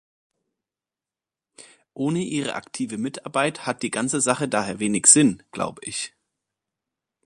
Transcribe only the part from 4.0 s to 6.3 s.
Sache daher wenig Sinn, glaube ich.